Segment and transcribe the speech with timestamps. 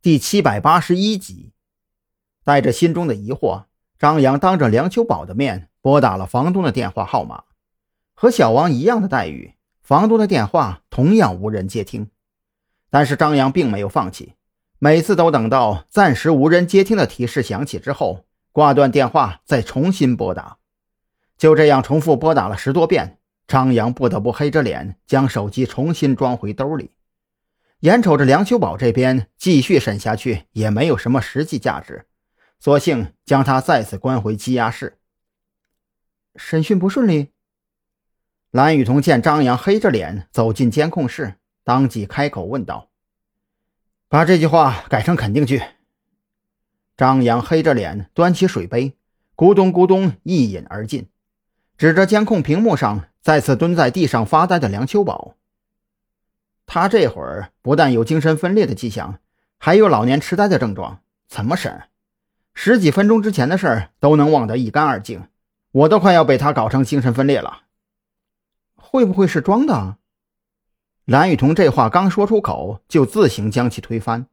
[0.00, 1.50] 第七百八十一集，
[2.44, 3.64] 带着心中的疑惑，
[3.98, 7.42] 张扬当着梁秋宝的面拨打了房东的电话号码。
[8.14, 12.10] 和小王一样的待遇，房东的电话同样无人接听。
[12.90, 14.34] 但是张扬并没有放弃，
[14.78, 20.58] 每次都等到暂时无人接听的提示响起之后，挂断电话再重新拨打。
[21.36, 23.18] 就这样重复拨打了十多遍，
[23.48, 26.92] 张扬不得不黑着脸将手机重新装回兜里。
[27.80, 32.06] 眼瞅着梁秋宝这边继续审下去也没有什么实际价值，
[32.58, 34.98] 索性将他再次关回羁押室。
[36.34, 37.28] 审讯不顺利。
[38.50, 42.90] 蓝雨桐见张扬黑着脸走进监控室，当即开口问道
[44.08, 45.62] ：“把这句话改成肯定句。”
[46.96, 48.96] 张扬黑着脸端起水杯，
[49.36, 51.08] 咕咚咕咚一饮而尽，
[51.76, 55.36] 指着监控屏幕上再次蹲在地上发呆的梁秋宝。
[56.70, 59.18] 他这会儿不但有精神分裂的迹象，
[59.56, 61.84] 还有老年痴呆的症状，怎么审？
[62.52, 65.28] 十几分钟之前的事儿都能忘得一干二净，
[65.72, 67.62] 我都快要被他搞成精神分裂了。
[68.76, 69.96] 会不会是装的？
[71.06, 74.26] 蓝雨桐这话刚说出口，就自行将其推翻。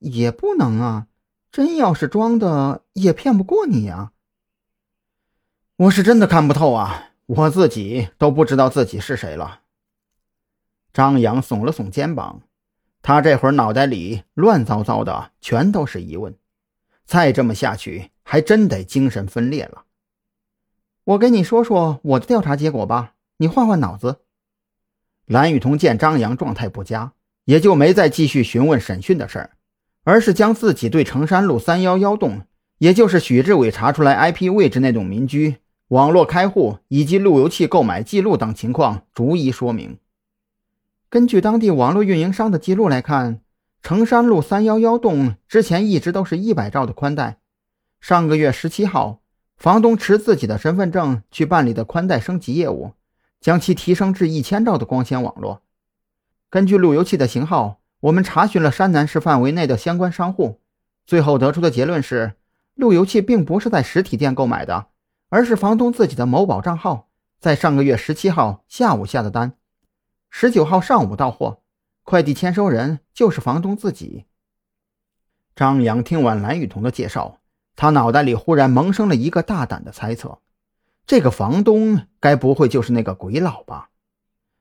[0.00, 1.06] 也不能啊，
[1.50, 4.12] 真要是装的，也骗不过你呀。
[5.76, 9.60] 我是真的看不透啊，我自己都不知道自己是谁了。
[10.98, 12.42] 张扬耸了耸肩膀，
[13.02, 16.34] 他这会儿脑袋里乱糟糟的，全都是疑问。
[17.04, 19.84] 再这么下去，还真得精神分裂了。
[21.04, 24.22] 我给你说说我的调查结果吧，你换换脑子。
[25.26, 27.12] 蓝雨桐见张扬状态不佳，
[27.44, 29.50] 也就没再继续询问审讯的事儿，
[30.02, 32.42] 而是将自己对成山路三幺幺栋，
[32.78, 35.58] 也就是许志伟查出来 IP 位置那栋民居、
[35.90, 39.96] 网络开户以及路由器购买记录等情况逐一说明。
[41.10, 43.40] 根据当地网络运营商的记录来看，
[43.82, 47.38] 成山路三幺幺栋之前一直都是一百兆的宽带。
[47.98, 49.20] 上个月十七号，
[49.56, 52.92] 房东持自己的身份证去办理的宽带升级业务，
[53.40, 55.62] 将其提升至一千兆的光纤网络。
[56.50, 60.60] 根据路由器的型号，我们查询了山南市范围内的相关商户，
[61.06, 62.34] 最后得出的结论是，
[62.74, 64.88] 路由器并不是在实体店购买的，
[65.30, 67.08] 而是房东自己的某宝账号
[67.40, 69.54] 在上个月十七号下午下的单。
[70.30, 71.62] 十九号上午到货，
[72.04, 74.26] 快递签收人就是房东自己。
[75.56, 77.40] 张扬听完蓝雨桐的介绍，
[77.74, 80.40] 他脑袋里忽然萌生了一个大胆的猜测：
[81.06, 83.90] 这个房东该不会就是那个鬼佬吧？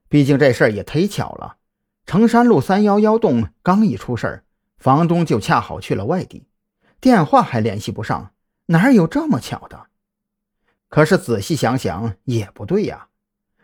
[0.10, 1.58] 毕竟这事儿也忒巧了，
[2.06, 4.44] 成山路三幺幺栋刚一出事儿，
[4.78, 6.48] 房东就恰好去了外地，
[7.00, 8.32] 电话还联系不上，
[8.68, 9.88] 哪有这么巧的？
[10.90, 13.10] 可是仔细想想也不对呀，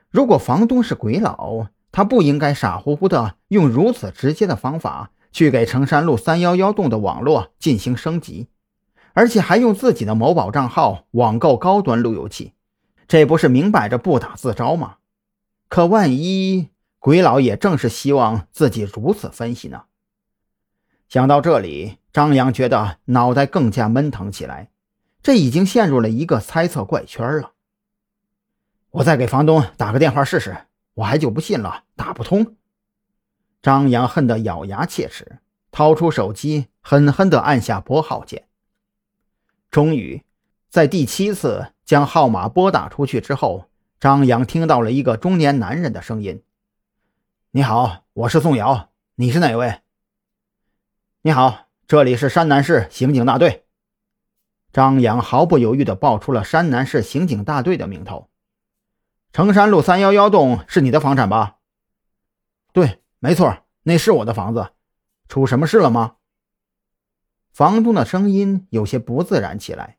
[0.10, 8.48] 如果房东是鬼佬，他不应该傻乎乎的用如此直接的方法去给成山路三幺幺栋的网络进行升级，
[9.14, 12.54] 而且还用自己的某宝账号网购高端路由器，
[13.08, 14.96] 这不是明摆着不打自招吗？
[15.70, 19.84] 可万一鬼佬也正是希望自己如此分析呢？
[21.08, 24.72] 想到这里，张扬觉得脑袋更加闷疼起来，
[25.22, 27.52] 这已经陷入了一个猜测怪圈了。
[28.90, 30.58] 我再给房东打个电话试试。
[30.96, 32.56] 我还就不信了，打不通。
[33.62, 35.40] 张扬恨得咬牙切齿，
[35.72, 38.48] 掏出手机，狠狠地按下拨号键。
[39.72, 40.24] 终于，
[40.70, 46.44] 在第七次将号码拨打出去之后，张扬听到了一个中年男人的声音
[47.52, 49.80] ：“你好，我是宋瑶，你是哪位
[51.24, 53.66] ？”“你好，这里是山南市刑警大队。”
[54.74, 58.28] 张扬毫不犹豫地报出了山南市刑警大队的名头。
[59.34, 61.58] 成山路三幺幺栋是你的房产吧？
[62.72, 64.74] 对，没错，那是我的房子。
[65.28, 66.18] 出什么事了吗？
[67.52, 69.98] 房东的声音有些不自然起来，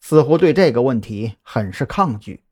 [0.00, 2.43] 似乎对这个问题很是抗拒。